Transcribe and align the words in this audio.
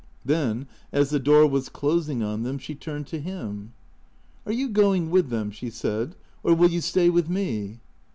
Then, 0.25 0.65
as 0.91 1.11
the 1.11 1.19
door 1.19 1.45
was 1.45 1.69
closing 1.69 2.23
on 2.23 2.41
them, 2.41 2.57
she 2.57 2.73
turned 2.73 3.05
to 3.05 3.19
him." 3.19 3.73
Are 4.47 4.51
you 4.51 4.67
going 4.67 5.11
with 5.11 5.29
them," 5.29 5.51
she 5.51 5.69
said," 5.69 6.15
or 6.43 6.55
will 6.55 6.71
you 6.71 6.81
stay 6.81 7.11
with 7.11 7.29
me 7.29 7.81